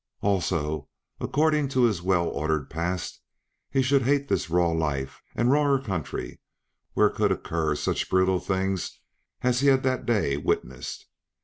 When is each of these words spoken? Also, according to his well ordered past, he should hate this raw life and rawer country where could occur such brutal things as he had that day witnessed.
Also, 0.21 0.89
according 1.19 1.67
to 1.67 1.83
his 1.83 2.01
well 2.01 2.27
ordered 2.27 2.71
past, 2.71 3.21
he 3.69 3.83
should 3.83 4.01
hate 4.01 4.27
this 4.29 4.49
raw 4.49 4.71
life 4.71 5.21
and 5.35 5.51
rawer 5.51 5.79
country 5.79 6.39
where 6.95 7.11
could 7.11 7.31
occur 7.31 7.75
such 7.75 8.09
brutal 8.09 8.39
things 8.39 8.97
as 9.43 9.59
he 9.59 9.67
had 9.67 9.83
that 9.83 10.07
day 10.07 10.37
witnessed. 10.37 11.05